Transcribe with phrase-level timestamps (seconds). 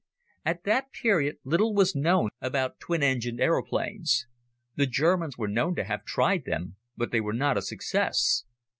[0.43, 4.25] At that period little was known about twin engined aeroplanes.
[4.75, 8.45] The Germans were known to have tried them, but they were not a success.